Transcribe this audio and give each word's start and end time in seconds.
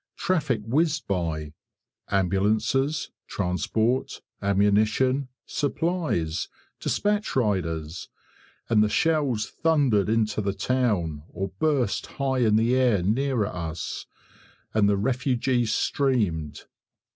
Traffic 0.17 0.61
whizzed 0.63 1.05
by 1.05 1.53
ambulances, 2.09 3.11
transport, 3.27 4.21
ammunition, 4.41 5.27
supplies, 5.45 6.47
despatch 6.79 7.35
riders 7.35 8.09
and 8.67 8.83
the 8.83 8.89
shells 8.89 9.45
thundered 9.47 10.09
into 10.09 10.41
the 10.41 10.53
town, 10.55 11.21
or 11.29 11.49
burst 11.59 12.07
high 12.17 12.39
in 12.39 12.55
the 12.55 12.75
air 12.75 13.03
nearer 13.03 13.45
us, 13.45 14.07
and 14.73 14.89
the 14.89 14.97
refugees 14.97 15.71
streamed. 15.71 16.63